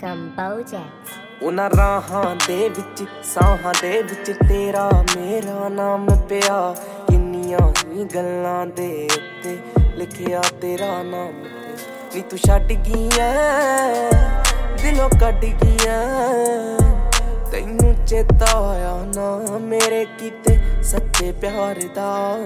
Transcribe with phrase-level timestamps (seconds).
[0.00, 6.76] ਕੰਪੋਜੈਕਟ ਉਹਨਾਂ ਰਾਹਾਂ ਦੇ ਵਿੱਚ, ਸਾਹਾਂ ਦੇ ਵਿੱਚ ਤੇਰਾ ਮੇਰਾ ਨਾਮ ਪਿਆ।
[7.10, 9.58] ਕਿੰਨੀਆਂ ਹੀ ਗੱਲਾਂ ਦੇ ਉੱਤੇ
[9.96, 11.44] ਲਿਖਿਆ ਤੇਰਾ ਨਾਮ।
[12.12, 13.32] ਤੇ ਨੀ ਤੂੰ ਛੱਡ ਗਈਆਂ,
[14.82, 16.04] ਦਿਲੋਂ ਕੱਢ ਗਈਆਂ।
[17.52, 22.38] ਤੈਨੂੰ ਚੇਤਾ ਆਇਆ ਨਾ ਮੇਰੇ ਕੀਤੇ ਸੱਚੇ ਪਿਆਰ ਦਾ।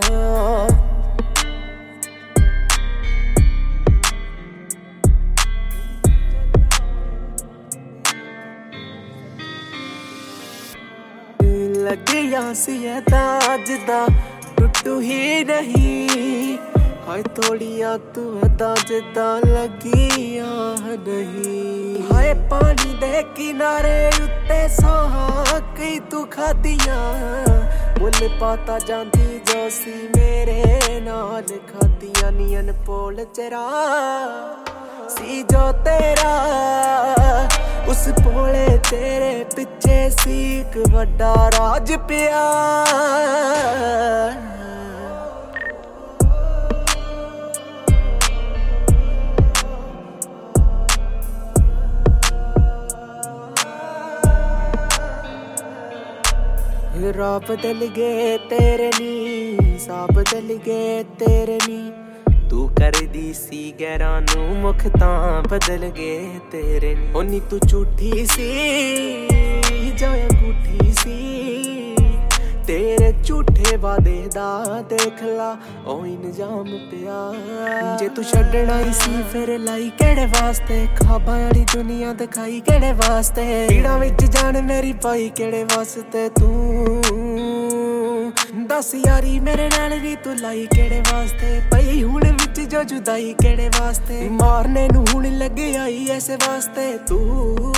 [11.92, 14.06] ਲੱਗਿਆ ਸੀ ਇਹ ਤਾਂ ਅੱਜ ਦਾ,
[14.56, 16.58] ਟੁੱਟੂ ਹੀ ਨਹੀਂ।
[17.08, 20.76] ਹਾਏ ਤੋੜੀਆਂ ਤੂੰ ਅਦਾ ਜਿੱਦਾਂ ਲੱਗੀਆਂ
[21.08, 27.00] ਨਹੀਂ। ਹਾਏ ਪਾਣੀ ਦੇ ਕਿਨਾਰੇ ਉੱਤੇ ਸਾਹ ਕਈ ਤੂੰ ਖਾਦੀਆਂ
[28.00, 33.68] ਮੁੱਲ ਪਾਤਾ ਜਾਂਦੀ ਜੋ ਸੀ ਮੇਰੇ ਨਾਲ ਖਾਦੀਆਂ ਨੀਨ ਪੋਲ ਚਰਾ।
[35.08, 36.34] ਸੀ ਜੋ ਤੇਰਾ
[37.92, 42.40] ਉਸ ਪੋਲੇ ਤੇਰੇ ਪਿੱਛੇ ਸੀ ਇੱਕ ਵੱਡਾ ਰਾਜ ਪਿਆ।
[57.16, 61.92] ਰਾਹ ਬਦਲ ਗਏ ਤੇਰੇ ਨੀ ਸਾ ਬਦਲ ਗਏ ਤੇਰੇ ਨੀ
[62.52, 68.26] ਤੂੰ ਕਰਦੀ ਸੀ ਗੈਰਾਂ ਨੂੰ ਮੁਖ ਤਾਂ ਬਦਲ ਗਏ ਤੇਰੇ। ਨੀ ਉਹ ਨੀ ਤੂੰ ਝੂਠੀ
[68.26, 68.50] ਸੀ,
[69.98, 71.94] ਜਾਂ ਅੰਗੂਠੀ ਸੀ।
[72.66, 77.34] ਤੇਰੇ ਝੂਠੇ ਵਾਦੇ ਦਾ ਦੇਖ ਲਾ, ਉਹ ਇਨਜਾਮ ਪਿਆ।
[77.98, 80.88] ਜੇ ਤੂੰ ਛੱਡਣਾ ਹੀ ਸੀ, ਫਿਰ ਲਾਈ ਕਿਹੜੇ ਵਾਸਤੇ?
[80.96, 83.66] ਖਾਬਾਂ ਵਾਲੀ ਦੁਨੀਆ ਦਿਖਾਈ ਕਿਹੜੇ ਵਾਸਤੇ?
[83.68, 86.28] ਪੀੜਾਂ ਵਿੱਚ ਜਾਨ ਮੇਰੀ ਪਾਈ ਕਿਹੜੇ ਵਾਸਤੇ?
[86.28, 87.02] ਤੂੰ
[88.72, 91.62] ਦੱਸ ਯਾਰੀ ਮੇਰੇ ਨਾਲ ਵੀ ਤੂੰ ਲਾਈ ਕਿਹੜੇ ਵਾਸਤੇ?
[91.72, 94.28] ਪਈ ਹੁਣ ਵਿੱਚ ਜੋ ਜੁਦਾਈ ਕਿਹੜੇ ਵਾਸਤੇ?
[94.28, 97.72] ਮਾਰਨੇ ਨੂੰ ਹੁਣ ਲੱਗ ਆਈ ਐਸੇ ਵਾਸਤੇ। ਤੂੰ